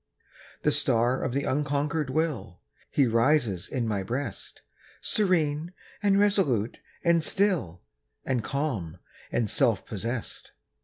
[0.63, 2.59] The star of the unconquered will,
[2.89, 4.63] He rises in my breast,
[4.99, 7.83] Serene, and resolute, and still,
[8.25, 8.97] And calm,
[9.31, 10.53] and self possessed.